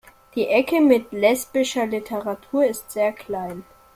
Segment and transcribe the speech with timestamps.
[0.33, 3.63] Die Ecke mit lesbischer Literatur ist sehr klein.